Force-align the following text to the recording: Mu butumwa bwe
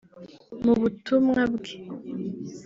Mu 0.63 0.73
butumwa 0.81 1.41
bwe 1.53 1.73